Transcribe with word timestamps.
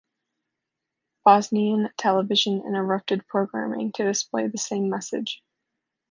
Bosnian 1.25 1.89
television 1.95 2.63
interrupted 2.65 3.27
programming 3.27 3.91
to 3.91 4.03
display 4.03 4.47
the 4.47 4.57
same 4.57 4.89
message. 4.89 5.43